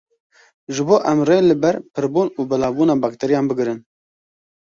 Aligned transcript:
Ji 0.75 0.81
bo 0.87 0.95
em 1.11 1.19
rê 1.29 1.37
li 1.47 1.55
ber 1.63 1.75
pirbûn 1.93 2.27
û 2.39 2.41
belavbûna 2.51 2.95
bakteriyan 3.03 3.45
bigirin. 3.49 3.79